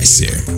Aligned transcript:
Этом 0.00 0.06
часе. 0.06 0.49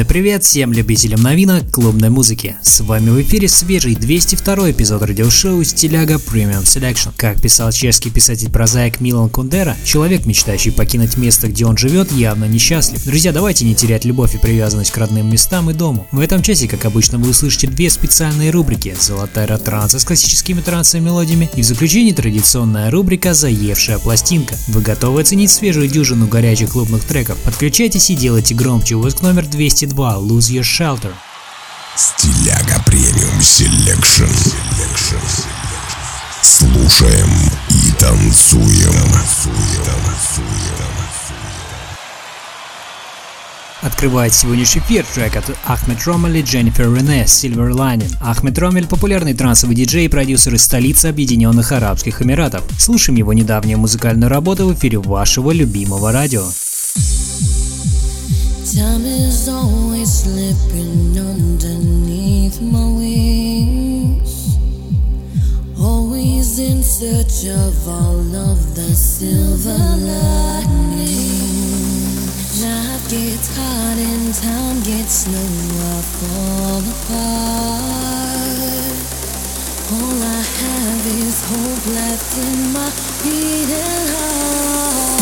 Огромный 0.00 0.04
привет 0.04 0.44
всем 0.44 0.72
любителям 0.72 1.22
новинок 1.22 1.70
клубной 1.70 2.10
музыки. 2.10 2.56
С 2.62 2.80
вами 2.80 3.10
в 3.10 3.20
эфире 3.22 3.48
свежий 3.48 3.94
202 3.94 4.70
эпизод 4.70 5.02
радиошоу 5.02 5.62
«Стиляга 5.64 6.14
Premium 6.14 6.64
Selection». 6.64 7.12
Как 7.16 7.40
писал 7.40 7.70
чешский 7.72 8.10
писатель-прозаик 8.10 9.00
Милан 9.00 9.28
Кундера, 9.28 9.76
человек, 9.84 10.26
мечтающий 10.26 10.72
покинуть 10.72 11.16
место, 11.16 11.48
где 11.48 11.66
он 11.66 11.76
живет, 11.76 12.12
явно 12.12 12.46
несчастлив. 12.46 13.04
Друзья, 13.04 13.32
давайте 13.32 13.64
не 13.64 13.74
терять 13.74 14.04
любовь 14.04 14.34
и 14.34 14.38
привязанность 14.38 14.90
к 14.90 14.96
родным 14.96 15.30
местам 15.30 15.70
и 15.70 15.74
дому. 15.74 16.06
В 16.12 16.20
этом 16.20 16.42
часе, 16.42 16.68
как 16.68 16.84
обычно, 16.84 17.18
вы 17.18 17.30
услышите 17.30 17.66
две 17.66 17.90
специальные 17.90 18.50
рубрики 18.50 18.94
«Золотая 18.98 19.46
ретранса» 19.46 19.98
с 19.98 20.04
классическими 20.04 20.60
трансовыми 20.60 21.06
мелодиями 21.06 21.50
и 21.54 21.62
в 21.62 21.64
заключении 21.64 22.12
традиционная 22.12 22.90
рубрика 22.90 23.34
«Заевшая 23.34 23.98
пластинка». 23.98 24.56
Вы 24.68 24.80
готовы 24.80 25.20
оценить 25.20 25.50
свежую 25.50 25.88
дюжину 25.88 26.26
горячих 26.26 26.70
клубных 26.70 27.04
треков? 27.04 27.36
Подключайтесь 27.44 28.10
и 28.10 28.14
делайте 28.14 28.54
громче. 28.54 28.96
Выпуск 28.96 29.22
номер 29.22 29.46
202 29.46 29.89
«Lose 29.92 30.50
Your 30.50 30.62
Shelter». 30.62 31.12
Стиляга 31.96 32.82
Premium 32.86 33.42
Selection. 33.42 34.24
Слушаем 36.42 37.30
и 37.68 37.92
танцуем. 37.98 38.94
Открывает 43.82 44.34
сегодняшний 44.34 44.82
эфир 44.82 45.06
трек 45.06 45.36
от 45.36 45.44
Ahmed 45.66 46.06
Romel 46.06 46.38
и 46.38 46.42
Jennifer 46.42 46.94
Rene 46.94 47.24
Silver 47.24 47.70
Lining. 47.70 48.14
Ahmed 48.20 48.58
Romel– 48.58 48.86
популярный 48.88 49.32
трансовый 49.34 49.74
диджей 49.74 50.04
и 50.04 50.08
продюсер 50.08 50.54
из 50.54 50.64
столицы 50.64 51.06
Объединенных 51.06 51.72
Арабских 51.72 52.20
Эмиратов. 52.20 52.62
Слушаем 52.78 53.16
его 53.16 53.32
недавнюю 53.32 53.78
музыкальную 53.78 54.28
работу 54.28 54.66
в 54.66 54.74
эфире 54.74 54.98
вашего 54.98 55.50
любимого 55.50 56.12
радио. 56.12 56.44
Time 58.76 59.04
is 59.04 59.48
always 59.48 60.22
slipping 60.22 61.18
underneath 61.18 62.60
my 62.60 62.86
wings. 62.86 64.56
Always 65.76 66.60
in 66.60 66.80
search 66.80 67.50
of 67.50 67.88
all 67.88 68.36
of 68.36 68.76
the 68.76 68.94
silver 68.94 69.76
lining. 70.06 71.10
Life 72.62 73.10
gets 73.10 73.56
hard 73.56 73.98
and 73.98 74.34
time 74.34 74.80
gets 74.84 75.24
slow. 75.24 75.34
I 75.34 76.02
fall 76.20 76.84
apart. 76.94 77.50
All 79.98 80.22
I 80.22 80.42
have 80.62 81.06
is 81.18 81.42
hope 81.42 81.86
left 81.92 82.38
in 82.38 82.72
my 82.72 82.88
beating 83.24 84.06
heart. 84.14 85.19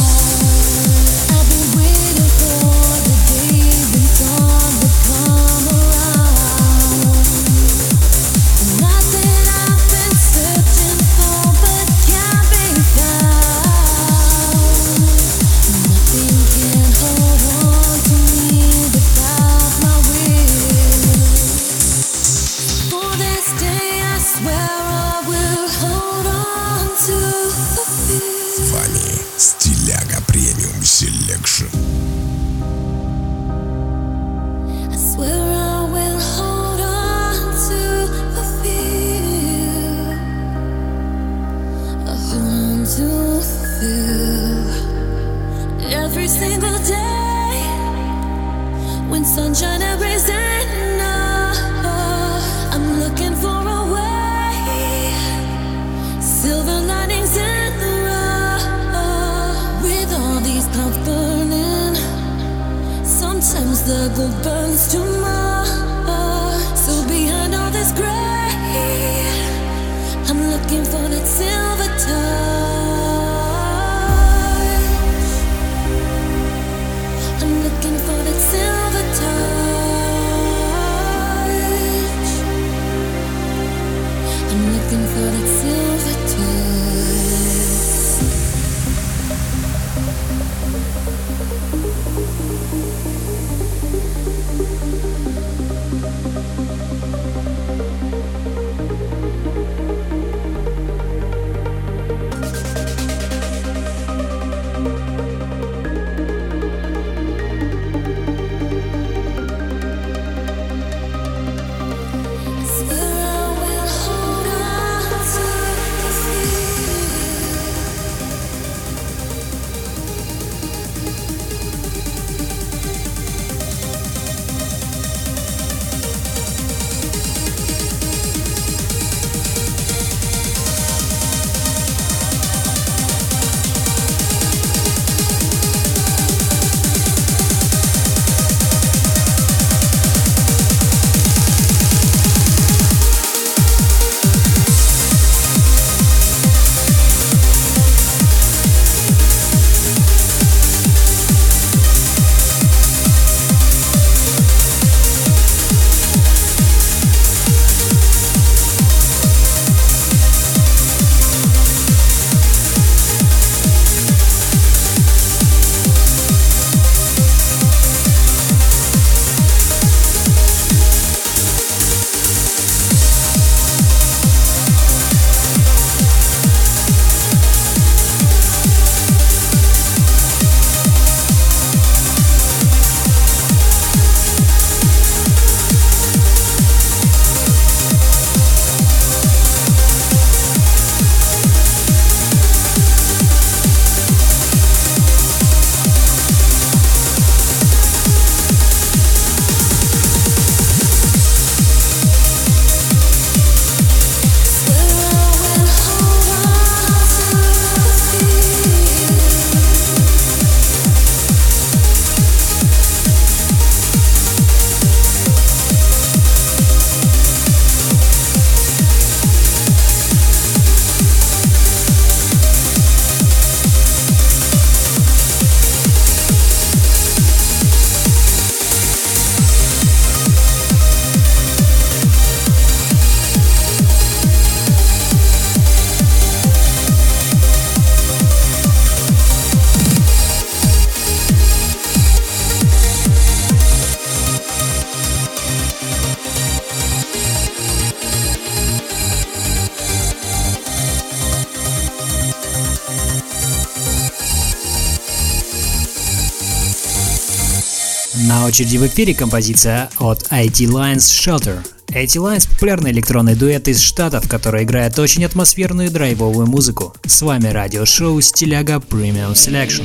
Очереди 258.48 258.78
в 258.78 258.86
эфире 258.86 259.14
композиция 259.14 259.90
от 259.98 260.22
IT 260.30 260.66
Lines 260.66 260.98
Shelter. 260.98 261.58
IT 261.88 262.16
Lines– 262.16 262.48
популярный 262.50 262.90
электронный 262.92 263.34
дуэт 263.34 263.68
из 263.68 263.80
Штатов, 263.80 264.26
который 264.26 264.64
играет 264.64 264.98
очень 264.98 265.24
атмосферную 265.24 265.90
драйвовую 265.90 266.46
музыку. 266.46 266.94
С 267.06 267.20
вами 267.20 267.48
радиошоу 267.48 268.20
Стиляга 268.22 268.76
Premium 268.76 269.34
Selection. 269.34 269.84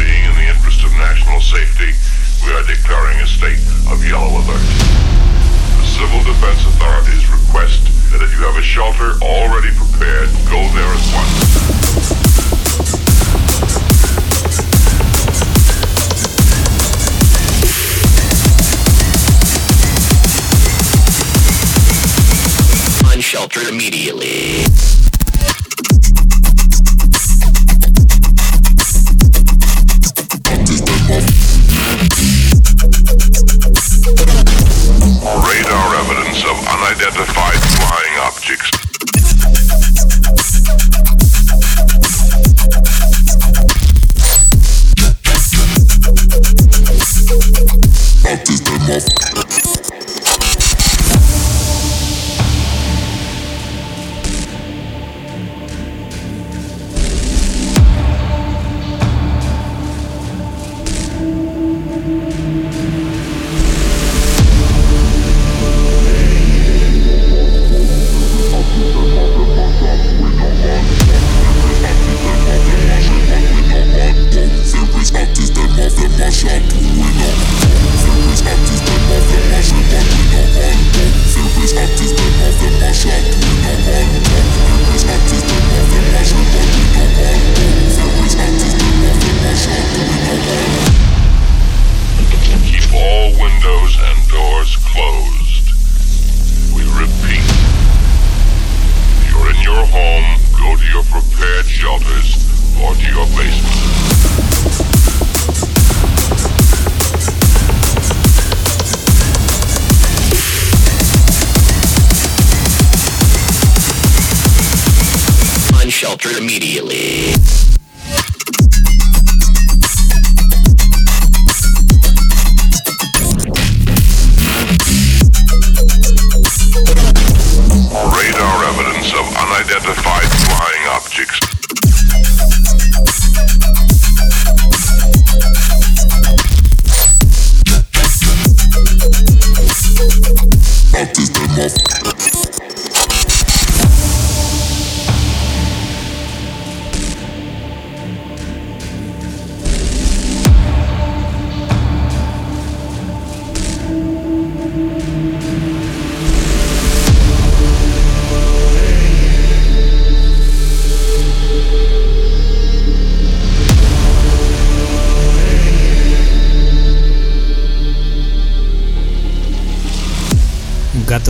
Being 0.00 0.24
in 0.24 0.32
the 0.40 0.48
interest 0.48 0.80
of 0.80 0.96
national 0.96 1.44
safety, 1.44 1.92
we 2.40 2.56
are 2.56 2.64
declaring 2.64 3.20
a 3.20 3.28
state 3.28 3.60
of 3.92 4.00
yellow 4.00 4.32
alert. 4.32 4.64
The 4.64 5.84
civil 5.84 6.24
defense 6.24 6.64
authorities 6.64 7.28
request 7.28 7.84
that 8.16 8.24
if 8.24 8.32
you 8.32 8.48
have 8.48 8.56
a 8.56 8.64
shelter 8.64 9.20
already 9.20 9.76
prepared, 9.76 10.32
go 10.48 10.64
there 10.72 10.88
at 10.88 11.04
once. 11.12 11.65
sheltered 23.36 23.68
immediately. 23.68 24.95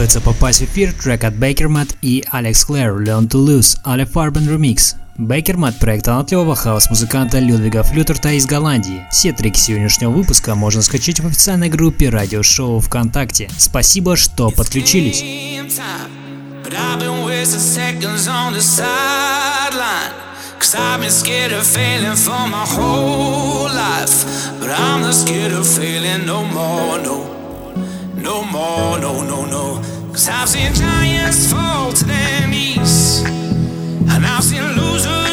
Готовится 0.06 0.20
попасть 0.20 0.60
в 0.60 0.64
эфир 0.66 0.92
трек 0.92 1.24
от 1.24 1.34
Bakermat 1.34 1.88
и 2.00 2.24
Alex 2.30 2.64
Clare 2.64 3.02
Learn 3.02 3.28
to 3.28 3.44
Lose 3.44 3.76
Alle 3.84 4.08
Farben 4.08 4.46
Remix. 4.46 4.94
Bakermat– 5.16 5.78
проект 5.80 6.04
талантливого 6.04 6.54
хаус-музыканта 6.54 7.40
Людвига 7.40 7.82
Флютерта 7.82 8.30
из 8.30 8.46
Голландии. 8.46 9.04
Все 9.10 9.32
треки 9.32 9.58
сегодняшнего 9.58 10.10
выпуска 10.10 10.54
можно 10.54 10.80
скачать 10.82 11.18
в 11.18 11.26
официальной 11.26 11.68
группе 11.68 12.08
радиошоу 12.08 12.78
ВКонтакте. 12.78 13.50
Спасибо, 13.58 14.14
что 14.14 14.52
подключились. 14.52 15.24
No 28.26 28.42
more, 28.42 28.98
no, 28.98 29.22
no, 29.22 29.46
no. 29.46 29.75
Cause 30.16 30.30
I've 30.30 30.48
seen 30.48 30.72
giants 30.72 31.52
fall 31.52 31.92
to 31.92 32.04
their 32.06 32.48
knees. 32.48 33.20
And 33.20 34.24
I've 34.24 34.42
seen 34.42 34.62
losers 34.62 35.25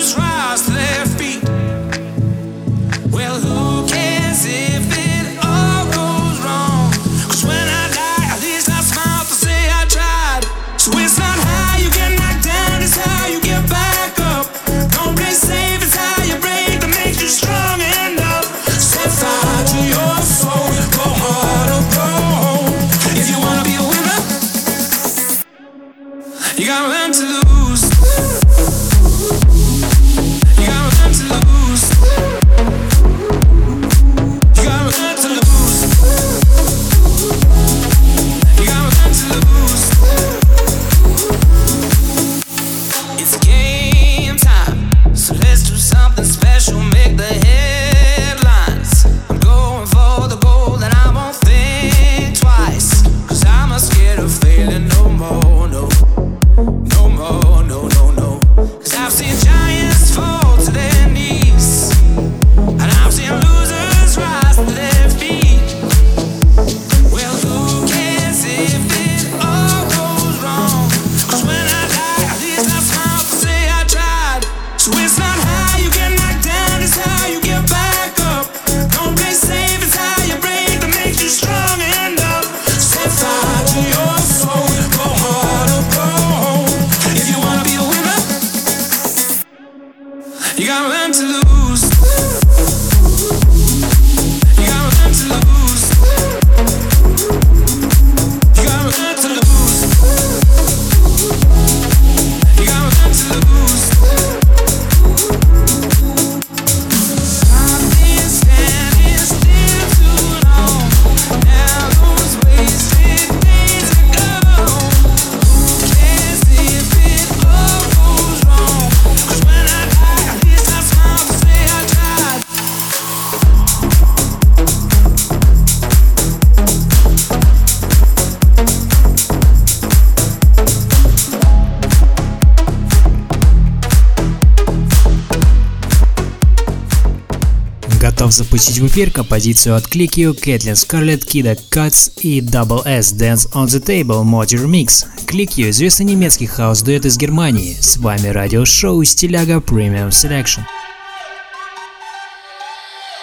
10 138.66 138.80
в 138.80 139.12
композицию 139.12 139.76
от 139.76 139.88
Кликио, 139.88 140.34
Кэтлин 140.34 140.78
Скарлетт, 140.78 141.26
Кида 141.26 141.58
Катс 141.70 142.12
и 142.22 142.40
Double 142.40 142.82
S 142.86 143.14
Dance 143.14 143.52
on 143.52 143.66
the 143.66 143.86
Table 143.86 144.24
Modular 144.24 144.68
Mix. 144.68 145.06
Кликио– 145.28 145.70
известный 145.72 146.06
немецкий 146.06 146.46
хаос-дуэт 146.46 147.06
из 147.06 147.18
Германии. 147.18 147.76
С 147.78 147.98
вами 147.98 148.28
радиошоу 148.28 149.04
Стиляга 149.04 149.56
Premium 149.56 150.12
Selection. 150.12 150.62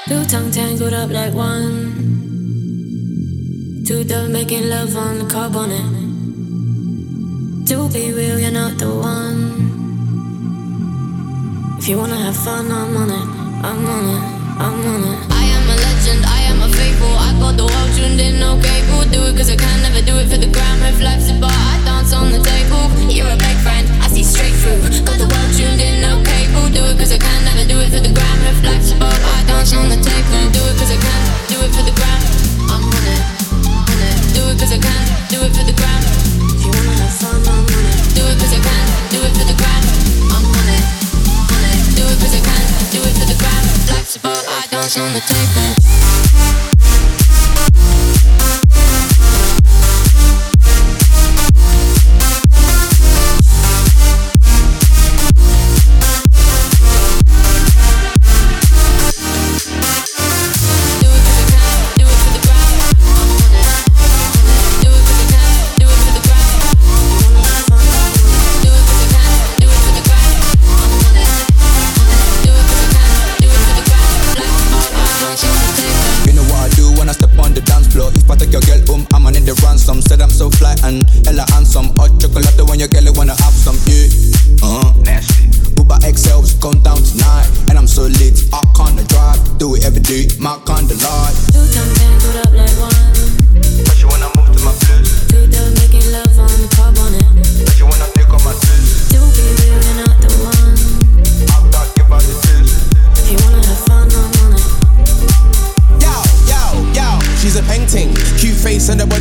Two 0.09 0.27
tongue 0.27 0.51
tangled 0.53 0.93
up 0.93 1.11
like 1.11 1.33
one. 1.33 1.95
Two 3.87 4.05
dove 4.05 4.29
making 4.29 4.69
love 4.69 4.95
on 4.95 5.21
the 5.21 5.31
car 5.31 5.49
bonnet. 5.49 5.81
To 7.67 7.89
be 7.89 8.13
real, 8.13 8.39
you're 8.39 8.53
not 8.53 8.77
the 8.77 8.91
one. 8.91 9.57
If 11.79 11.89
you 11.89 11.97
wanna 11.97 12.17
have 12.17 12.37
fun, 12.37 12.71
I'm 12.71 12.95
on 12.95 13.09
it. 13.09 13.27
I'm 13.65 13.87
on 13.87 14.05
it. 14.05 14.41
I'm 14.63 14.87
on 14.87 15.05
it. 15.15 15.30
Got 17.41 17.57
the 17.57 17.65
world 17.65 17.91
tuned 17.97 18.21
in. 18.21 18.43
Okay, 18.43 18.79
cool. 18.89 19.05
Do 19.09 19.25
it 19.29 19.37
'cause 19.37 19.51
I 19.51 19.57
can 19.57 19.79
never 19.83 20.03
do 20.05 20.15
it 20.21 20.29
for 20.31 20.37
the 20.37 20.47
gram. 20.47 20.79
If 20.85 21.01
life's 21.01 21.31
a 21.33 21.35
bar, 21.41 21.51
I 21.73 21.77
dance 21.85 22.13
on 22.13 22.31
the 22.31 22.41
table. 22.53 22.85
You're 23.09 23.33
a 23.33 23.37
big 23.37 23.57
friend. 23.65 23.85
I 24.05 24.09
see 24.15 24.23
straight 24.23 24.57
through. 24.63 24.81
Got 25.09 25.17
the 25.23 25.29
world 25.33 25.51
tuned 25.57 25.81
in. 25.81 26.05
Okay, 26.05 26.43
cool. 26.53 26.69
Do 26.69 26.85
it 26.91 26.95
'cause 26.99 27.13
I 27.17 27.19
can 27.19 27.41
never 27.49 27.65
do 27.73 27.77
it 27.81 27.91
for 27.95 28.01
the 28.07 28.13
gram. 28.19 28.39
If 28.51 28.59
life's 28.63 28.93
a 28.93 28.97
bar, 29.03 29.17
I 29.37 29.39
dance 29.49 29.73
on 29.73 29.89
the 29.89 29.97
table. 29.97 30.41
Do 30.57 30.63
it 30.69 30.75
'cause 30.79 30.93
I 30.97 30.99
can. 31.07 31.23
Do 31.53 31.57
it 31.65 31.71
for 31.75 31.85
the 31.89 31.95
gram. 31.99 32.21
I'm 32.73 32.85
on 32.97 33.05
it. 33.17 33.23
On 33.91 34.01
it. 34.09 34.17
Do 34.37 34.43
it 34.51 34.55
'cause 34.59 34.73
I 34.77 34.79
can. 34.87 35.03
Do 35.33 35.39
it 35.47 35.53
for 35.57 35.65
the 35.71 35.77
gram. 35.81 36.03
If 36.55 36.61
you 36.65 36.71
wanna 36.77 36.95
have 37.03 37.15
fun, 37.21 37.41
I'm 37.49 37.65
on 37.77 37.85
it. 37.93 38.15
Do 38.17 38.23
it 38.31 38.37
'cause 38.39 38.55
I 38.59 38.61
can. 38.69 38.87
Do 39.13 39.19
it 39.27 39.33
for 39.39 39.47
the 39.51 39.57
gram. 39.63 39.83
I'm 40.35 40.45
on 40.59 40.69
it. 40.79 40.85
On 41.55 41.63
it. 41.73 41.81
Do 41.97 42.05
it 42.13 42.17
'cause 42.21 42.35
I 42.39 42.43
can. 42.49 42.65
Do 42.95 43.01
it 43.09 43.15
for 43.19 43.27
the 43.33 43.39
gram. 43.43 43.65
Life's 43.93 44.17
a 44.17 44.19
bar, 44.21 44.43
I 44.59 44.67
dance 44.71 44.97
on 44.99 45.13
the 45.15 45.23
table. 45.33 46.00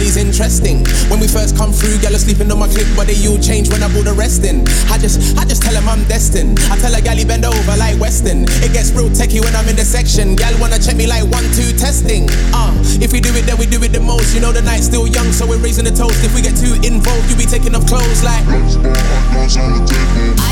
Body's 0.10 0.18
interesting. 0.18 0.86
When 1.10 1.20
we 1.20 1.28
first 1.28 1.56
come 1.56 1.72
through, 1.72 2.00
gal 2.02 2.18
sleeping 2.18 2.52
on 2.52 2.58
my 2.60 2.68
clip, 2.68 2.88
but 2.96 3.06
they 3.08 3.16
all 3.28 3.38
change 3.38 3.70
when 3.70 3.84
I 3.84 3.90
brought 3.94 4.06
the 4.06 4.14
rest 4.14 4.44
in. 4.44 4.66
I 4.90 4.98
just, 4.98 5.38
I 5.38 5.46
just 5.46 5.62
tell 5.62 5.74
them 5.74 5.88
I'm 5.88 6.04
destined. 6.08 6.60
I 6.72 6.78
tell 6.78 6.94
a 6.96 7.02
galley 7.02 7.26
bend 7.26 7.46
over 7.46 7.76
like 7.78 8.00
Weston. 8.00 8.46
It 8.66 8.74
gets 8.74 8.92
real 8.92 9.10
techie 9.10 9.42
when 9.42 9.56
I'm 9.56 9.68
in 9.70 9.76
the 9.76 9.86
section. 9.86 10.36
Gal 10.36 10.54
wanna 10.60 10.80
check 10.80 10.96
me 10.96 11.06
like 11.06 11.30
one, 11.30 11.46
two 11.54 11.74
testing. 11.78 12.28
Uh, 12.54 12.74
if 13.02 13.14
we 13.14 13.22
do 13.22 13.30
it, 13.36 13.46
then 13.46 13.58
we 13.58 13.66
do 13.66 13.82
it 13.84 13.94
the 13.94 14.00
most. 14.02 14.34
You 14.34 14.42
know 14.42 14.52
the 14.52 14.62
night's 14.62 14.86
still 14.86 15.06
young, 15.06 15.32
so 15.32 15.46
we're 15.46 15.62
raising 15.62 15.86
the 15.86 15.94
toast. 15.94 16.24
If 16.26 16.34
we 16.34 16.42
get 16.42 16.58
too 16.58 16.74
involved, 16.82 17.30
you 17.30 17.36
be 17.38 17.46
taking 17.46 17.76
off 17.76 17.86
clothes 17.86 18.24
like. 18.24 18.42
I 18.50 18.58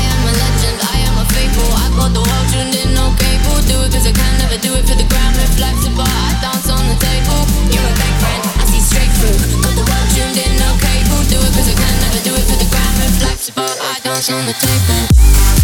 am 0.06 0.20
a 0.22 0.32
legend, 0.38 0.78
I 0.86 1.02
am 1.02 1.18
a 1.18 1.26
faithful. 1.34 1.66
I 1.74 1.90
got 1.98 2.10
the 2.14 2.22
world 2.22 2.46
tuned 2.54 2.78
in, 2.78 2.94
cable. 3.18 3.58
Do 3.66 3.82
I 3.82 4.12
can 4.12 4.38
never 4.38 4.58
do 4.62 4.74
it 4.78 4.86
for 4.86 4.94
the. 4.94 5.08
If 5.38 5.60
life's 5.60 5.86
a 5.86 5.90
bar, 5.96 6.27
All 13.58 13.64
icons 13.64 14.30
on 14.30 14.46
the 14.46 14.52
table. 14.52 15.57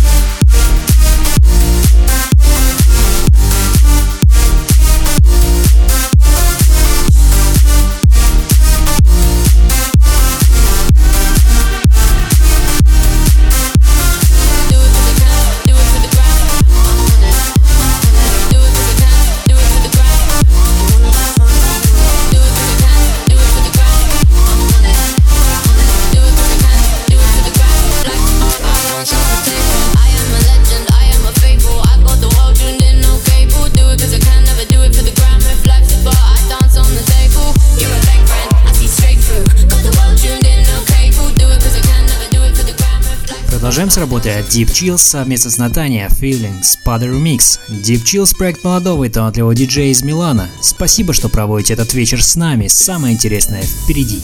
Продолжаем 43.75 43.91
с 43.91 43.99
работы 43.99 44.31
от 44.31 44.47
Deep 44.55 44.69
Chills 44.69 44.99
совместно 44.99 45.51
с 45.51 45.59
Натания 45.59 46.09
Feelings 46.09 46.77
Padder 46.87 47.11
Remix. 47.11 47.59
Deep 47.69 48.05
Chills– 48.05 48.33
проект 48.39 48.63
молодого 48.63 49.03
и 49.03 49.09
талантливого 49.09 49.53
диджея 49.53 49.91
из 49.91 50.05
Милана. 50.05 50.49
Спасибо, 50.63 51.13
что 51.13 51.29
проводите 51.29 51.73
этот 51.73 51.93
вечер 51.93 52.23
с 52.23 52.37
нами. 52.37 52.69
Самое 52.69 53.13
интересное 53.15 53.65
впереди. 53.65 54.23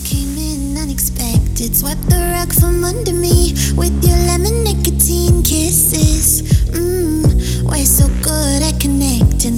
Mmm, 6.70 7.26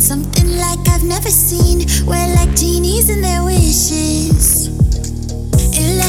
something 0.01 0.57
like 0.57 0.89
I've 0.89 1.05
never 1.05 1.31
seen. 1.31 1.85
We're 2.07 2.35
like 2.35 2.55
genies 2.57 3.11
and 3.11 3.23
their 3.23 3.45
wishes. 3.45 4.72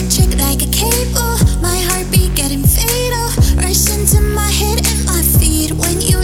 Electric 0.04 0.38
like 0.38 0.62
a 0.62 0.70
cable, 0.70 1.38
my 1.62 1.78
heartbeat 1.88 2.36
getting 2.36 2.62
fatal. 2.62 3.28
Rush 3.56 3.90
into 3.90 4.20
my 4.20 4.50
head 4.52 4.86
and 4.86 5.06
my 5.06 5.22
feet 5.40 5.72
when 5.72 6.02
you 6.02 6.23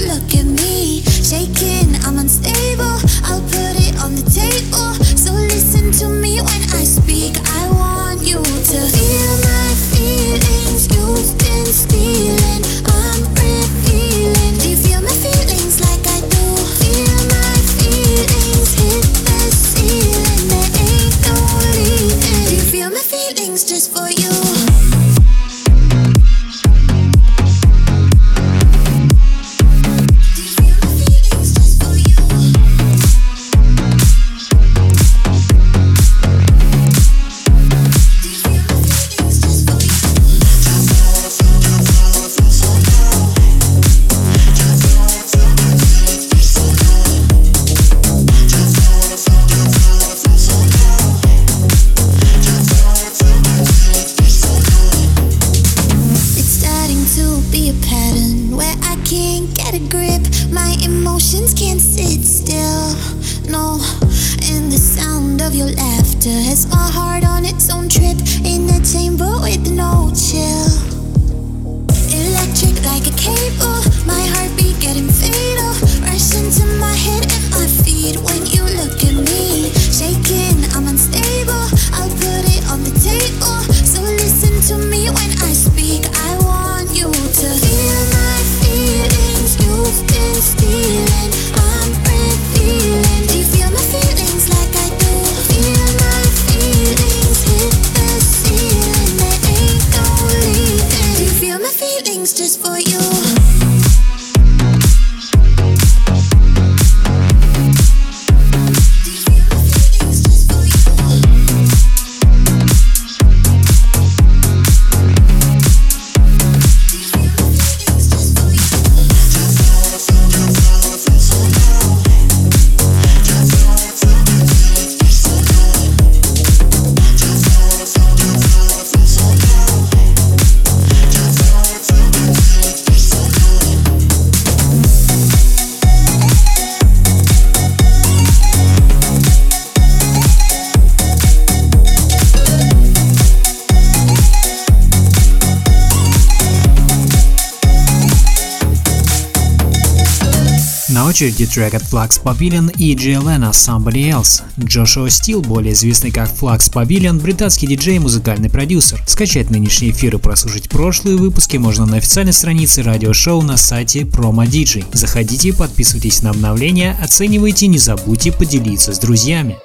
очереди 151.09 151.47
трек 151.47 151.73
от 151.73 151.81
Flux 151.81 152.21
Pavilion 152.21 152.71
и 152.77 152.93
GLN 152.95 153.49
Somebody 153.51 154.11
Else. 154.11 154.43
Джошуа 154.59 155.09
Стил, 155.09 155.41
более 155.41 155.73
известный 155.73 156.11
как 156.11 156.29
Flux 156.29 156.71
Pavilion, 156.71 157.19
британский 157.19 157.65
диджей 157.65 157.95
и 157.95 157.99
музыкальный 157.99 158.49
продюсер. 158.49 159.03
Скачать 159.07 159.49
нынешний 159.49 159.89
эфир 159.89 160.15
и 160.15 160.19
прослушать 160.19 160.69
прошлые 160.69 161.17
выпуски 161.17 161.57
можно 161.57 161.87
на 161.87 161.97
официальной 161.97 162.33
странице 162.33 162.83
радиошоу 162.83 163.41
на 163.41 163.57
сайте 163.57 164.01
Promo 164.01 164.45
DJ. 164.45 164.85
Заходите, 164.93 165.51
подписывайтесь 165.51 166.21
на 166.21 166.29
обновления, 166.29 166.95
оценивайте, 167.01 167.65
не 167.67 167.79
забудьте 167.79 168.31
поделиться 168.31 168.93
с 168.93 168.99
друзьями. 168.99 169.57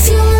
canción. 0.00 0.39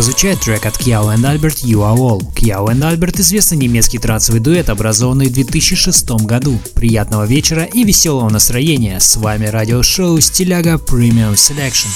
Прозвучать 0.00 0.40
трек 0.40 0.64
от 0.64 0.78
Kyaw 0.78 1.14
and 1.14 1.24
Albert 1.24 1.62
You 1.62 1.80
Are 1.80 1.94
All. 1.94 2.22
Kyaw 2.34 2.68
and 2.68 2.80
Albert– 2.80 3.16
известный 3.20 3.58
немецкий 3.58 3.98
трансовый 3.98 4.40
дуэт, 4.40 4.70
образованный 4.70 5.26
в 5.26 5.32
2006 5.34 6.24
году. 6.24 6.58
Приятного 6.74 7.24
вечера 7.24 7.64
и 7.64 7.84
веселого 7.84 8.30
настроения. 8.30 8.98
С 8.98 9.16
вами 9.16 9.44
радиошоу 9.44 10.18
Стиляга 10.20 10.76
Premium 10.76 11.34
Selection. 11.34 11.88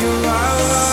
You 0.00 0.08
are 0.08 0.89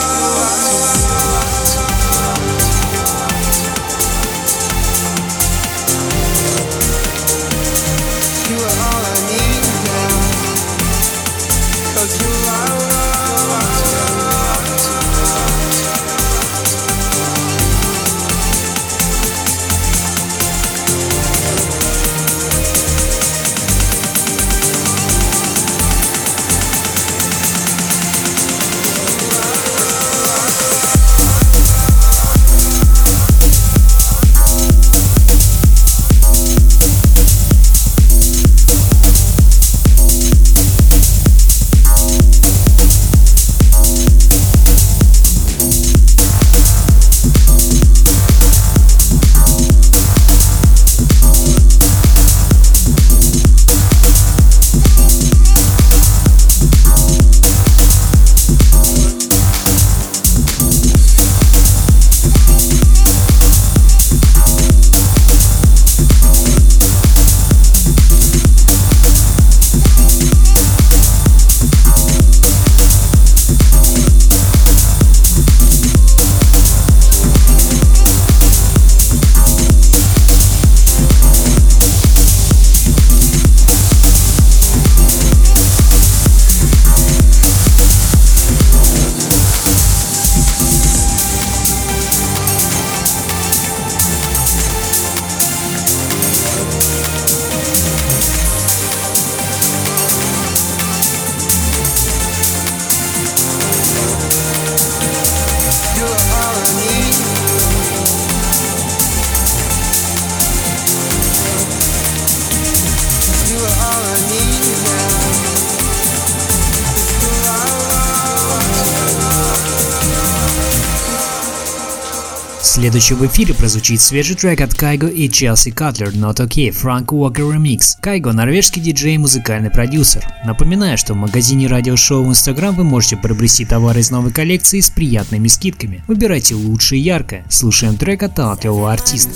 Следующий 122.78 123.16
в 123.16 123.26
эфире 123.26 123.56
прозвучит 123.56 124.00
свежий 124.00 124.36
трек 124.36 124.62
от 124.62 124.76
Кайго 124.76 125.08
и 125.08 125.28
Челси 125.28 125.72
Катлер 125.72 126.10
Not 126.10 126.36
OK 126.36 126.70
Франк 126.70 127.12
Уокер 127.12 127.46
Remix. 127.46 127.98
Кайго– 128.00 128.32
норвежский 128.34 128.80
диджей 128.84 129.16
и 129.16 129.18
музыкальный 129.18 129.72
продюсер. 129.72 130.24
Напоминаю, 130.46 130.96
что 130.96 131.16
в 131.16 131.18
магазине 131.18 131.66
радиошоу 131.66 132.24
в 132.24 132.30
Instagram 132.30 132.76
вы 132.76 132.84
можете 132.84 133.18
приобрести 133.18 133.66
товары 133.66 134.02
из 134.02 134.12
новой 134.12 134.32
коллекции 134.32 134.80
с 134.80 134.92
приятными 134.92 135.48
скидками. 135.48 136.04
Выбирайте 136.08 136.54
лучшее 136.54 137.02
и 137.02 137.04
яркое. 137.04 137.46
Слушаем 137.50 137.98
трек 137.98 138.22
от 138.22 138.36
талантливого 138.36 138.94
артиста. 138.94 139.34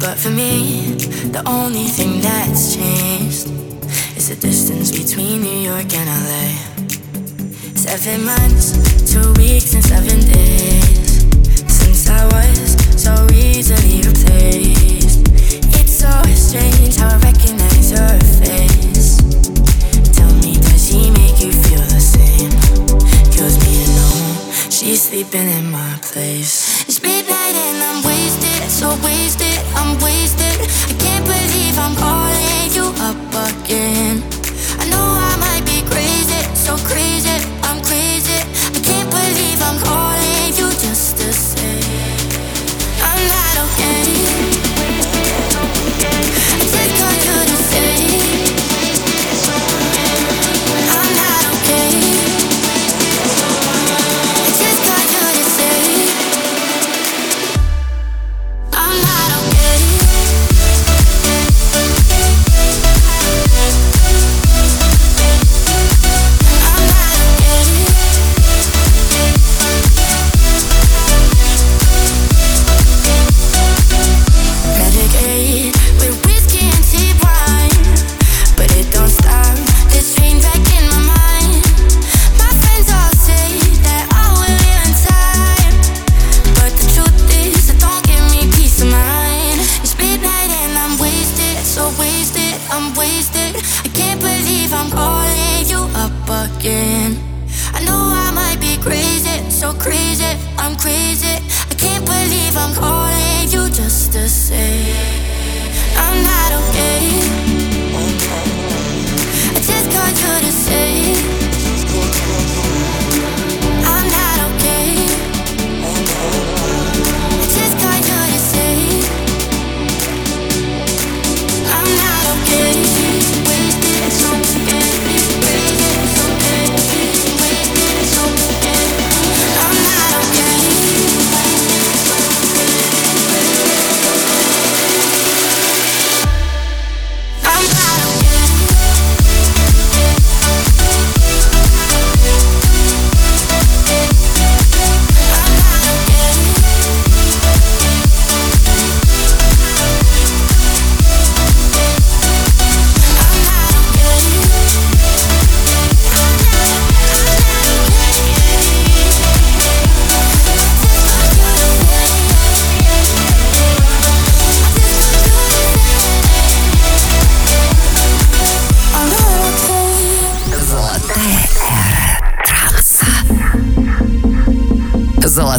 But 0.00 0.18
for 0.18 0.28
me, 0.28 0.96
the 1.32 1.42
only 1.46 1.86
thing 1.86 2.20
that's 2.20 2.74
changed 2.74 3.73
is 4.16 4.28
the 4.28 4.36
distance 4.36 4.90
between 4.90 5.42
New 5.42 5.58
York 5.70 5.92
and 5.92 6.06
LA. 6.06 6.46
Seven 7.74 8.24
months, 8.24 8.72
two 9.12 9.32
weeks, 9.34 9.74
and 9.74 9.84
seven 9.84 10.20
days 10.20 11.26
since 11.66 12.08
I 12.08 12.24
was 12.26 12.76
so 13.00 13.12
easily 13.34 14.02
replaced. 14.06 15.26
It's 15.78 15.98
so 15.98 16.12
strange 16.34 16.96
how 16.96 17.10
I 17.10 17.18
recognize 17.18 17.90
your 17.90 18.14
face. 18.38 19.18
Tell 20.14 20.32
me, 20.42 20.54
does 20.62 20.86
he 20.88 21.10
make 21.10 21.40
you 21.42 21.50
feel 21.52 21.84
the 21.90 22.00
same? 22.00 22.54
Kills 23.34 23.58
me 23.66 23.72
to 23.82 23.88
know 23.98 24.70
she's 24.70 25.02
sleeping 25.08 25.48
in 25.48 25.70
my 25.70 25.98
place. 26.02 26.86
It's 26.88 27.02
midnight 27.02 27.54
and 27.66 27.78
I'm 27.82 28.04
wasted, 28.04 28.70
so 28.70 28.94
wasted, 29.02 29.58
I'm 29.74 29.98
wasted. 29.98 30.56
I 30.90 30.94
can't 31.02 31.24
believe 31.26 31.78
I'm 31.78 31.96
up 31.98 32.23
again. 33.64 34.33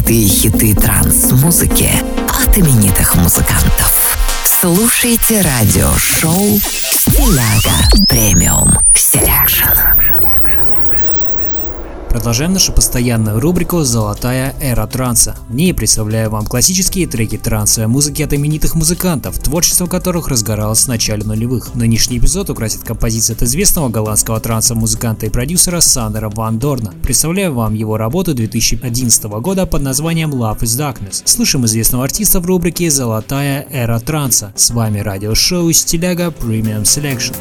Золотые 0.06 0.28
хиты 0.28 0.72
транс-музыки 0.72 1.90
от 2.28 2.56
именитых 2.56 3.16
музыкантов. 3.16 4.16
Слушайте 4.44 5.40
радиошоу 5.40 6.60
Продолжаем 12.26 12.54
нашу 12.54 12.72
постоянную 12.72 13.38
рубрику 13.38 13.84
«Золотая 13.84 14.52
эра 14.60 14.88
транса». 14.88 15.36
В 15.48 15.54
ней 15.54 15.72
представляю 15.72 16.28
вам 16.28 16.44
классические 16.44 17.06
треки 17.06 17.38
трансовой 17.38 17.86
музыки 17.86 18.20
от 18.20 18.34
именитых 18.34 18.74
музыкантов, 18.74 19.38
творчество 19.38 19.86
которых 19.86 20.26
разгоралось 20.26 20.86
в 20.86 20.88
начале 20.88 21.22
нулевых. 21.22 21.76
Нынешний 21.76 22.18
эпизод 22.18 22.50
украсит 22.50 22.82
композиция 22.82 23.36
от 23.36 23.44
известного 23.44 23.90
голландского 23.90 24.40
транса 24.40 24.74
музыканта 24.74 25.26
и 25.26 25.28
продюсера 25.28 25.78
Сандера 25.78 26.28
Ван 26.28 26.58
Дорна. 26.58 26.92
Представляю 27.00 27.54
вам 27.54 27.74
его 27.74 27.96
работу 27.96 28.34
2011 28.34 29.22
года 29.40 29.64
под 29.64 29.82
названием 29.82 30.32
Love 30.32 30.62
is 30.62 30.76
Darkness. 30.76 31.22
Слышим 31.26 31.64
известного 31.64 32.02
артиста 32.02 32.40
в 32.40 32.46
рубрике 32.46 32.90
«Золотая 32.90 33.68
эра 33.70 34.00
транса». 34.00 34.52
С 34.56 34.70
вами 34.70 34.98
радиошоу 34.98 35.70
«Стиляга 35.70 36.34
Premium 36.36 36.82
Selection». 36.82 37.36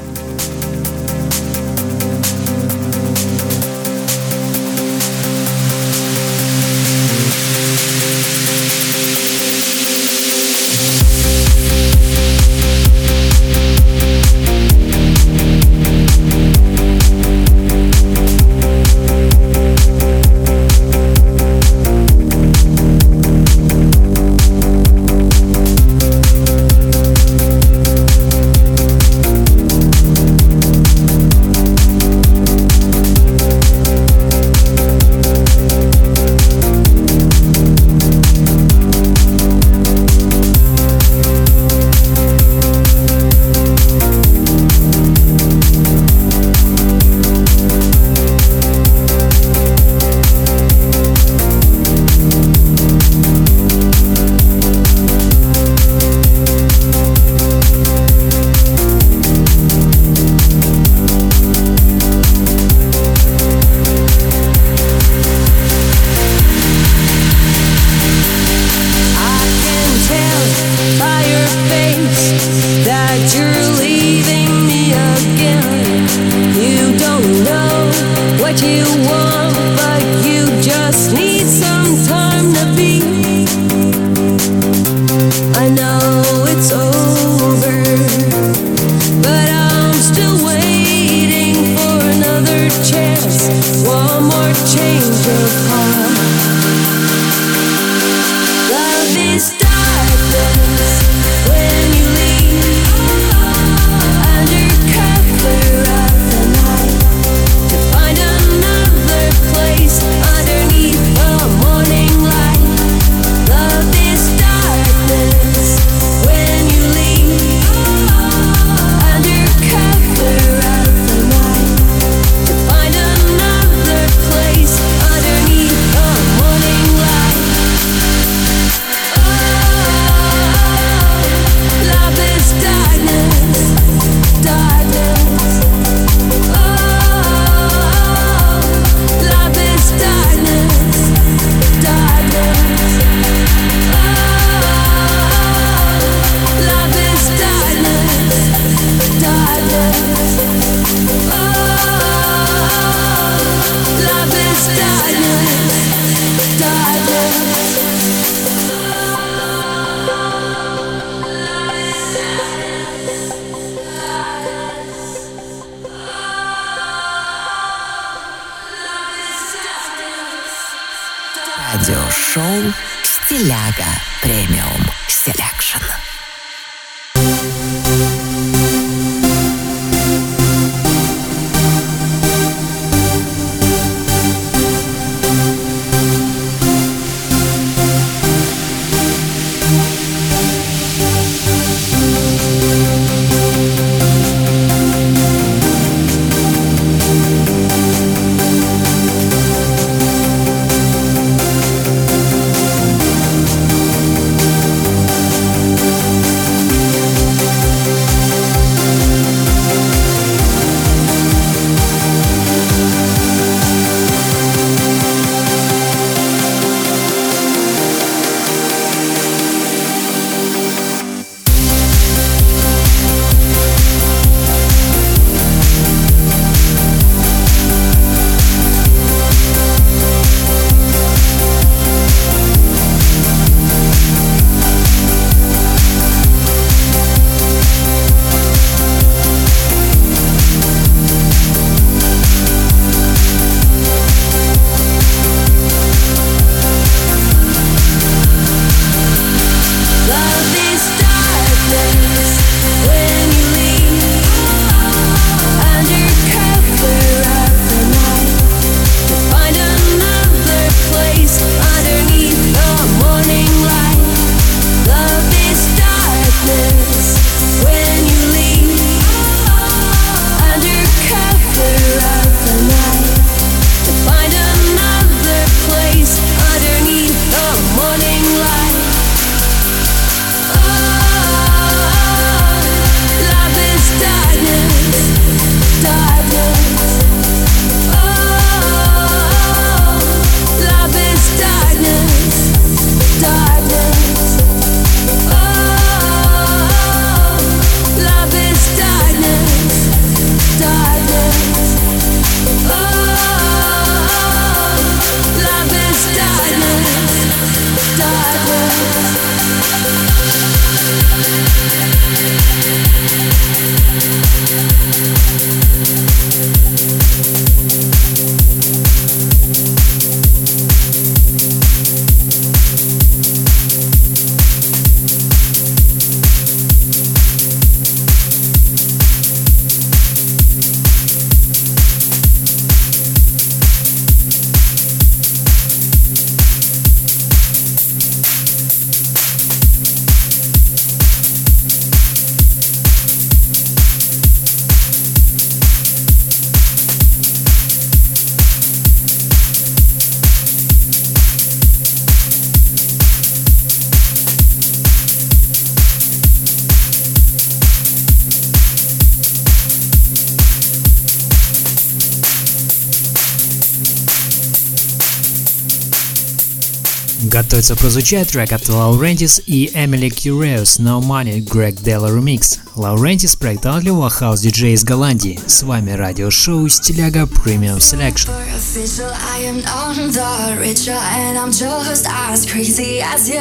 Готовится 367.65 367.75
прозвучать 367.75 368.29
трек 368.29 368.53
от 368.53 368.69
Laurentiis 368.69 369.43
и 369.47 369.73
Emily 369.75 370.11
Curious 370.11 370.79
No 370.79 371.01
Money 371.01 371.43
Greg 371.43 371.83
Della 371.83 372.15
Remix. 372.15 372.59
Laurentiis – 372.77 373.39
проект 373.39 373.63
талантливого 373.63 374.11
хаус-диджея 374.11 374.75
из 374.75 374.85
Голландии. 374.85 375.41
С 375.47 375.63
вами 375.63 375.93
радиошоу 375.93 376.69
Стиляга 376.69 377.23
Premium 377.23 377.79
Selection. 377.79 378.29
official, 378.55 379.11
I 379.11 379.39
am 379.49 379.63
none 379.63 380.13
the 380.13 380.59
richer, 380.61 380.93
and 380.93 381.39
I'm 381.39 381.51
just 381.51 382.07
as 382.07 382.45
crazy 382.45 383.01
as 383.01 383.27
you. 383.27 383.41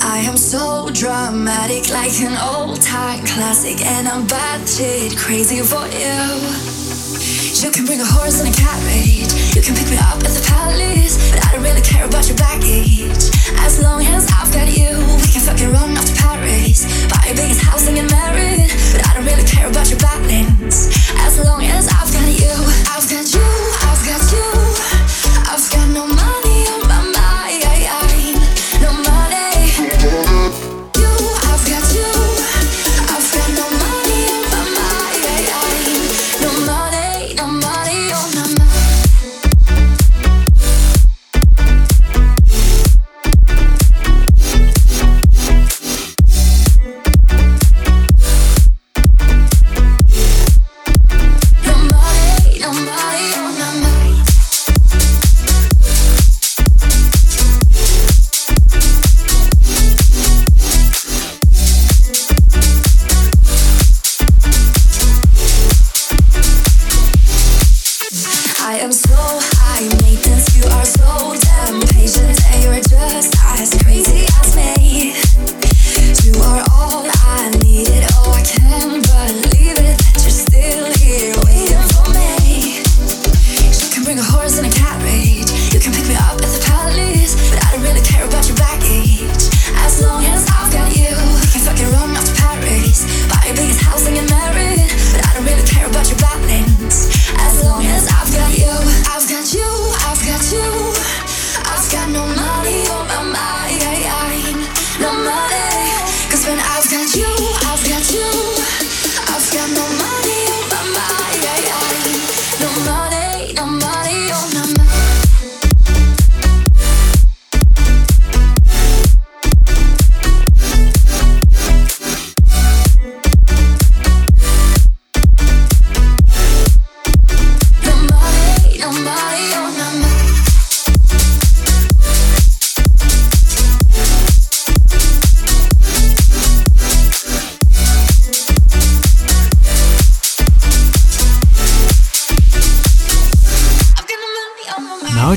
I 0.00 0.20
am 0.20 0.38
so 0.38 0.88
dramatic, 0.88 1.90
like 1.90 2.18
an 2.22 2.38
old 2.38 2.80
time 2.80 3.26
classic, 3.26 3.84
and 3.84 4.08
I'm 4.08 4.26
batshit 4.26 5.18
crazy 5.18 5.60
for 5.60 5.86
you. 5.88 6.71
You 7.63 7.71
can 7.71 7.85
bring 7.85 8.01
a 8.01 8.05
horse 8.05 8.43
and 8.43 8.49
a 8.49 8.51
carriage, 8.51 9.55
you 9.55 9.61
can 9.63 9.73
pick 9.73 9.87
me 9.87 9.95
up 9.95 10.19
at 10.19 10.35
the 10.35 10.43
palace, 10.43 11.15
but 11.31 11.47
I 11.47 11.53
don't 11.55 11.63
really 11.63 11.79
care 11.79 12.03
about 12.03 12.27
your 12.27 12.35
baggage. 12.35 13.31
As 13.63 13.79
long 13.79 14.03
as 14.03 14.27
I've 14.35 14.51
got 14.51 14.67
you, 14.67 14.91
we 15.23 15.31
can 15.31 15.39
fucking 15.39 15.71
run 15.71 15.95
off 15.95 16.03
to 16.03 16.15
Paris, 16.19 16.83
buy 17.07 17.23
a 17.23 17.31
biggest 17.31 17.63
house 17.63 17.87
and 17.87 17.95
get 17.95 18.11
married, 18.11 18.67
but 18.91 19.07
I 19.07 19.15
don't 19.15 19.23
really 19.23 19.47
care 19.47 19.71
about 19.71 19.87
your 19.87 19.99
balance. 20.03 20.91
As 21.23 21.39
long 21.39 21.63
as 21.63 21.87
I've 21.87 22.11
got 22.11 22.27
you, 22.27 22.51
I've 22.91 23.07
got 23.07 23.31
you, 23.31 23.47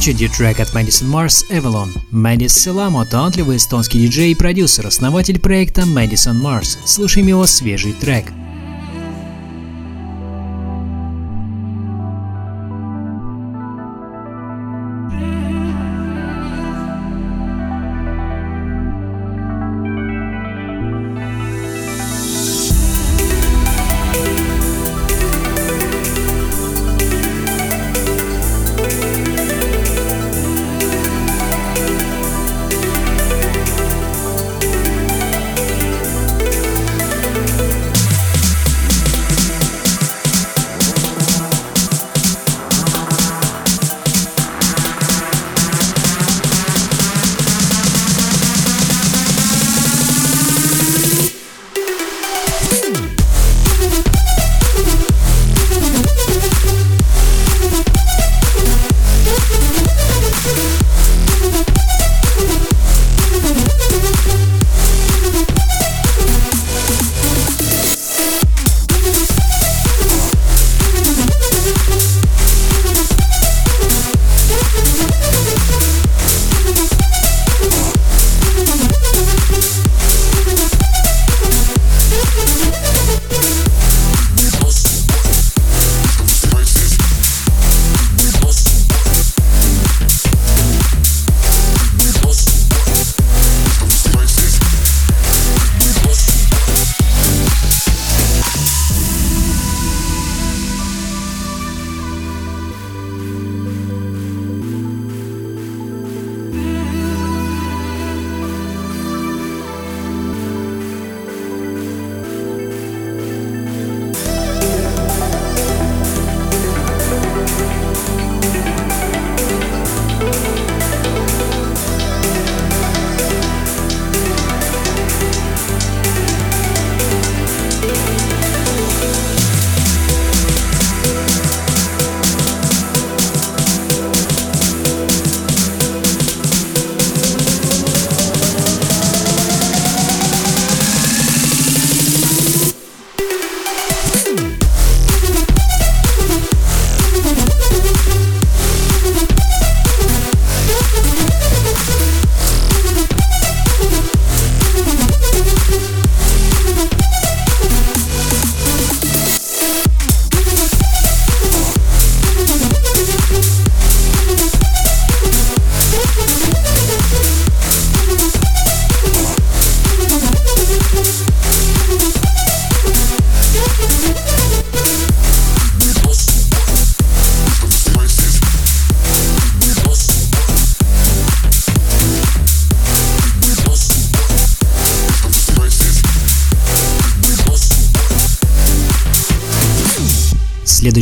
очереди 0.07 0.29
трек 0.29 0.61
от 0.61 0.69
Madison 0.73 1.11
Mars 1.11 1.45
Avalon. 1.51 1.89
Мэдис 2.13 2.53
Селамо– 2.53 3.05
талантливый 3.11 3.57
эстонский 3.57 3.99
диджей 3.99 4.31
и 4.31 4.35
продюсер, 4.37 4.87
основатель 4.87 5.41
проекта 5.41 5.81
Madison 5.81 6.41
Mars. 6.41 6.79
Слушаем 6.85 7.27
его 7.27 7.45
свежий 7.45 7.93
трек. 7.93 8.27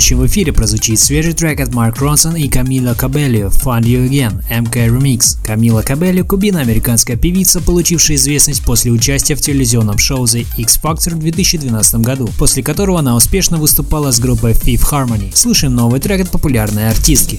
Следующим 0.05 0.23
в 0.23 0.27
эфире 0.27 0.53
прозвучит 0.53 1.01
свежий 1.01 1.33
трек 1.33 1.61
от 1.61 1.73
Марк 1.73 1.99
Ронсон 1.99 2.37
и 2.37 2.47
Камила 2.47 2.93
Кабеллио 2.93 3.47
«Find 3.47 3.85
You 3.85 4.07
Again» 4.07 4.45
MK 4.51 4.89
Remix. 4.89 5.43
Камила 5.43 5.81
Кабеллио– 5.81 6.25
кубино-американская 6.27 7.17
певица, 7.17 7.63
получившая 7.63 8.19
известность 8.19 8.63
после 8.67 8.93
участия 8.93 9.35
в 9.35 9.41
телевизионном 9.41 9.97
шоу 9.97 10.25
The 10.25 10.47
X 10.59 10.79
Factor 10.83 11.15
в 11.15 11.21
2012 11.21 12.03
году, 12.03 12.29
после 12.39 12.63
которого 12.63 12.99
она 12.99 13.17
успешно 13.17 13.57
выступала 13.57 14.11
с 14.13 14.21
группой 14.21 14.53
Fifth 14.53 14.91
Harmony. 14.91 15.35
Слушаем 15.35 15.75
новый 15.75 16.01
трек 16.01 16.21
от 16.21 16.31
популярной 16.31 16.91
артистки. 16.91 17.39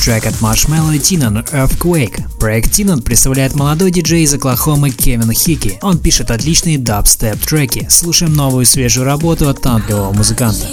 Трек 0.00 0.26
от 0.26 0.34
Marshmallow 0.40 0.96
и 0.96 0.98
Тинан 0.98 1.38
Earthquake. 1.38 2.22
Проект 2.38 2.72
Тинан 2.72 3.02
представляет 3.02 3.54
молодой 3.54 3.90
диджей 3.90 4.22
из 4.22 4.32
Оклахомы 4.32 4.90
Кевин 4.90 5.30
Хики. 5.32 5.78
Он 5.82 5.98
пишет 5.98 6.30
отличные 6.30 6.78
дабстеп 6.78 7.38
треки. 7.44 7.86
Слушаем 7.90 8.32
новую 8.32 8.64
свежую 8.64 9.04
работу 9.04 9.48
от 9.48 9.60
талантливого 9.60 10.12
музыканта. 10.12 10.66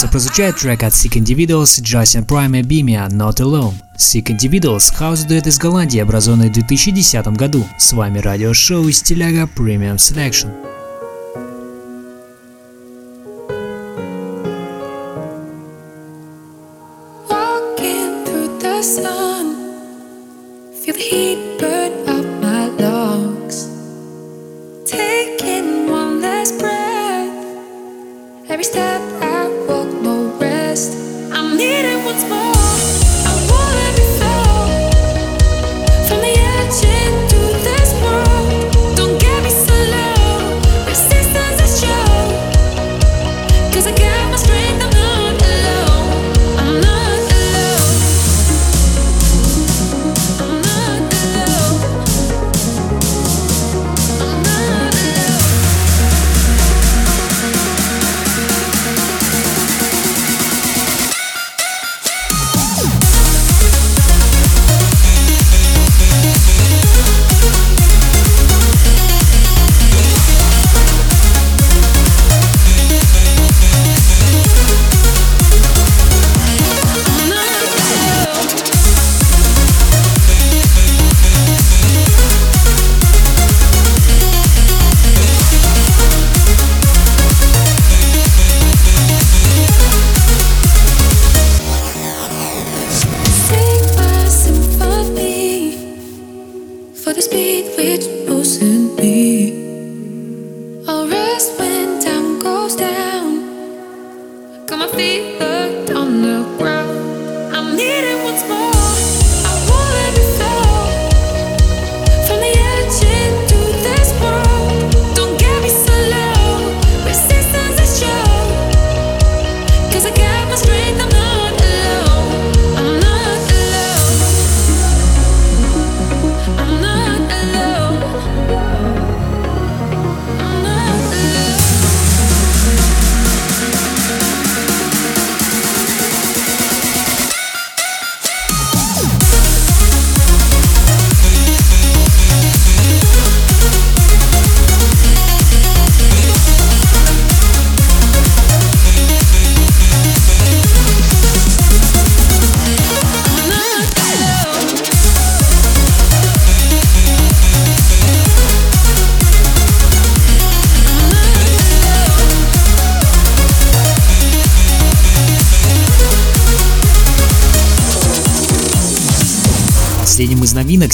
Soprozzajet 0.00 0.64
record 0.64 0.92
Sick 0.92 1.14
Individuals 1.14 1.78
Justin 1.82 2.24
Prime 2.24 2.58
и 2.58 2.62
Bimia 2.62 3.06
Not 3.10 3.38
Alone. 3.40 3.74
Sick 3.98 4.30
Individuals– 4.30 4.90
хаос-дуэт 4.94 5.46
из 5.46 5.58
Голландии, 5.58 6.00
образованный 6.00 6.48
в 6.48 6.52
2010 6.52 7.26
году. 7.36 7.66
С 7.76 7.92
вами 7.92 8.18
радиошоу 8.18 8.88
из 8.88 9.02
Теляга 9.02 9.46
Premium 9.54 9.96
Selection. 9.96 10.69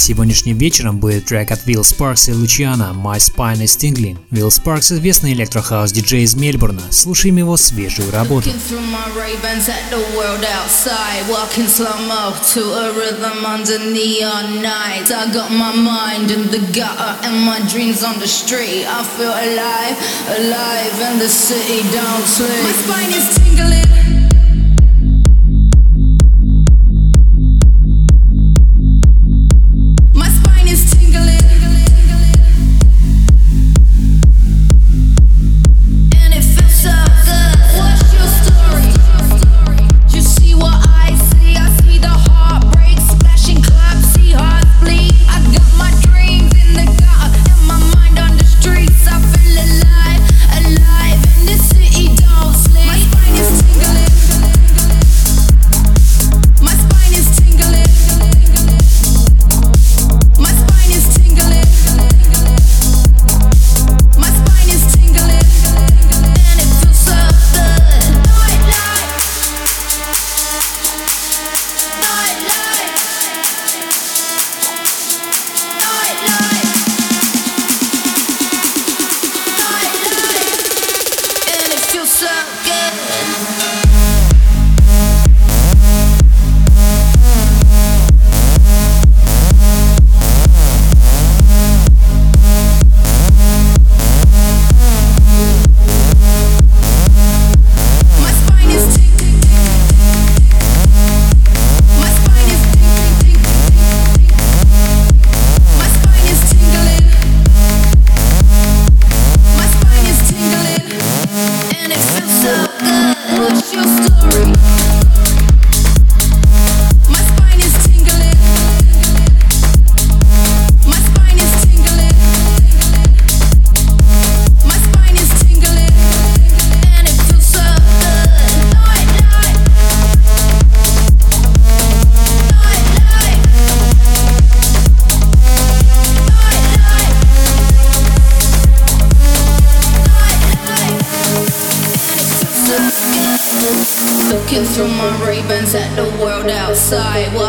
Сегодняшним 0.07 0.57
вечером 0.57 0.99
будет 0.99 1.25
трек 1.25 1.51
от 1.51 1.67
Will 1.67 1.81
Sparks 1.81 2.29
и 2.29 2.33
Luciana 2.33 2.93
«My 2.93 3.17
Spine 3.17 3.65
is 3.65 3.77
Tingling». 3.77 4.17
Will 4.31 4.47
Sparks– 4.47 4.93
известный 4.95 5.33
электрохаус 5.33 5.91
диджей 5.91 6.23
из 6.23 6.33
Мельбурна. 6.33 6.81
Слушаем 6.91 7.35
его 7.35 7.57
свежую 7.57 8.09
работу. 8.13 8.49
My 22.63 22.71
spine 22.71 23.11
is 23.11 23.27
tingling 23.35 24.06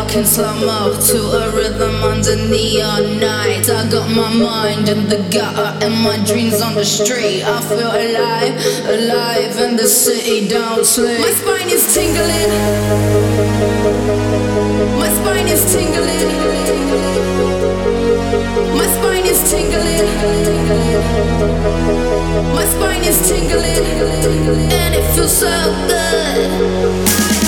outside 0.09 0.19
Walking 0.19 0.25
slow-mo 0.25 0.99
to 0.99 1.17
a 1.37 1.51
rhythm 1.51 2.03
under 2.03 2.35
neon 2.35 3.19
nights. 3.19 3.69
I 3.69 3.87
got 3.89 4.09
my 4.09 4.33
mind 4.33 4.89
in 4.89 5.07
the 5.07 5.17
gutter 5.29 5.85
and 5.85 5.93
my 6.03 6.17
dreams 6.25 6.61
on 6.61 6.73
the 6.73 6.83
street. 6.83 7.43
I 7.43 7.61
feel 7.61 7.91
alive, 7.91 8.55
alive 8.89 9.57
and 9.57 9.77
the 9.77 9.87
city 9.87 10.47
don't 10.47 10.85
sleep. 10.85 11.19
My 11.19 11.31
spine 11.31 11.69
is 11.69 11.93
tingling. 11.93 12.49
My 14.97 15.09
spine 15.09 15.47
is 15.47 15.73
tingling. 15.73 16.29
My 18.77 18.87
spine 18.87 19.25
is 19.25 19.51
tingling. 19.51 20.05
My 22.55 22.65
spine 22.65 23.03
is 23.03 23.29
tingling. 23.29 24.71
And 24.71 24.95
it 24.95 25.15
feels 25.15 25.37
so 25.37 25.49
good 25.87 27.38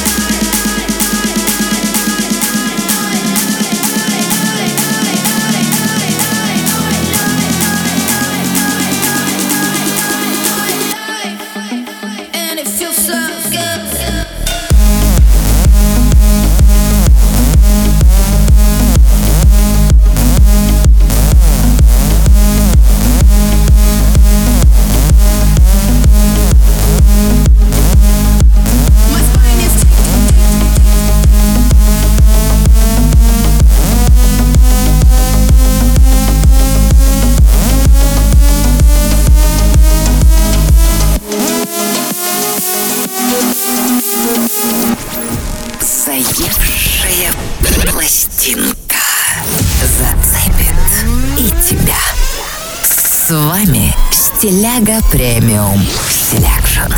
Стиляга 54.91 55.07
Премиум 55.09 55.79
Селекшн. 56.09 56.91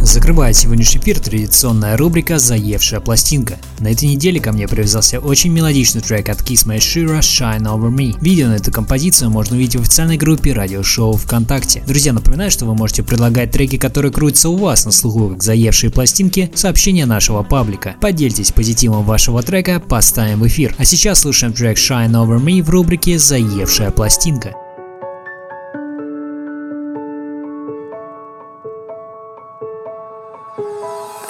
Закрывает 0.00 0.56
сегодняшний 0.56 1.00
эфир 1.00 1.20
традиционная 1.20 1.96
рубрика 1.96 2.40
«Заевшая 2.40 2.98
пластинка». 2.98 3.58
На 3.78 3.88
этой 3.88 4.08
неделе 4.08 4.40
ко 4.40 4.50
мне 4.52 4.66
привязался 4.66 5.20
очень 5.20 5.52
мелодичный 5.52 6.00
трек 6.00 6.28
от 6.28 6.40
Kiss 6.40 6.66
My 6.66 6.78
Shira 6.78 7.20
«Shine 7.20 7.62
Over 7.62 7.94
Me». 7.94 8.16
Видео 8.20 8.48
на 8.48 8.54
эту 8.54 8.72
композицию 8.72 9.30
можно 9.30 9.54
увидеть 9.54 9.76
в 9.76 9.82
официальной 9.82 10.16
группе 10.16 10.52
радиошоу 10.52 11.12
ВКонтакте. 11.12 11.84
Друзья, 11.86 12.12
напоминаю, 12.12 12.50
что 12.50 12.64
вы 12.64 12.74
можете 12.74 13.04
предлагать 13.04 13.52
треки, 13.52 13.76
которые 13.76 14.10
крутятся 14.10 14.48
у 14.48 14.56
вас 14.56 14.84
на 14.84 14.90
слуху 14.90 15.28
как 15.28 15.42
«Заевшие 15.44 15.90
пластинки» 15.90 16.50
сообщения 16.56 17.06
нашего 17.06 17.44
паблика. 17.44 17.94
Поделитесь 18.00 18.50
позитивом 18.50 19.04
вашего 19.04 19.40
трека, 19.44 19.78
поставим 19.78 20.40
в 20.40 20.46
эфир. 20.48 20.74
А 20.78 20.84
сейчас 20.84 21.20
слушаем 21.20 21.52
трек 21.52 21.78
«Shine 21.78 22.10
Over 22.10 22.42
Me» 22.42 22.60
в 22.60 22.70
рубрике 22.70 23.20
«Заевшая 23.20 23.92
пластинка». 23.92 24.56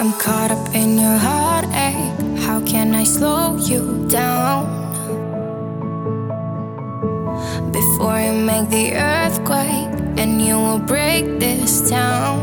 I'm 0.02 0.12
caught 0.14 0.50
up 0.50 0.74
in 0.74 0.98
your 0.98 1.16
heartache. 1.16 2.40
How 2.42 2.60
can 2.66 2.92
I 2.92 3.04
slow 3.04 3.56
you 3.56 4.04
down? 4.08 4.66
Before 7.70 8.18
you 8.18 8.32
make 8.32 8.68
the 8.68 8.94
earthquake, 8.96 9.94
and 10.18 10.42
you 10.42 10.56
will 10.58 10.80
break 10.80 11.38
this 11.38 11.88
town. 11.88 12.42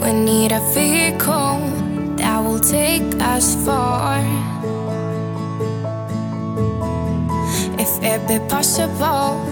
We 0.00 0.14
need 0.14 0.52
a 0.52 0.62
vehicle 0.72 1.60
that 2.16 2.38
will 2.42 2.60
take 2.60 3.04
us 3.20 3.62
far. 3.66 4.20
If 7.78 7.92
it 8.02 8.26
be 8.26 8.38
possible, 8.48 9.44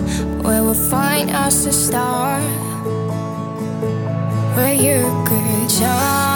we 0.48 0.56
will 0.64 0.82
find 0.88 1.28
us 1.28 1.66
a 1.66 1.72
star 1.74 2.40
where 4.56 4.72
you 4.72 5.24
could 5.26 5.70
shine 5.70 6.35